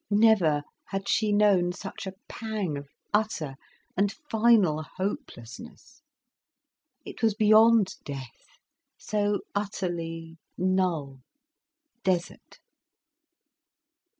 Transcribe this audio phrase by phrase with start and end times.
[0.09, 3.53] Never had she known such a pang of utter
[3.95, 6.01] and final hopelessness.
[7.05, 8.57] It was beyond death,
[8.97, 11.19] so utterly null,
[12.03, 12.57] desert.